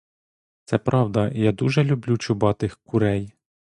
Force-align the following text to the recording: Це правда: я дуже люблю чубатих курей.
Це 0.65 0.77
правда: 0.77 1.27
я 1.29 1.51
дуже 1.51 1.83
люблю 1.83 2.17
чубатих 2.17 2.77
курей. 2.77 3.33